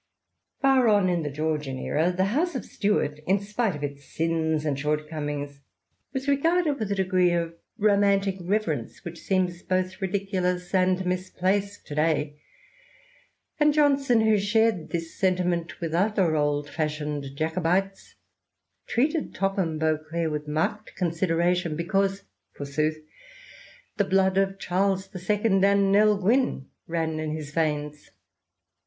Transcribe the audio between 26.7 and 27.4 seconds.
ran in